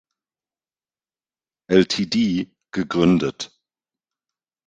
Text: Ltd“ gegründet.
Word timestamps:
Ltd“ 1.71 2.49
gegründet. 2.73 3.51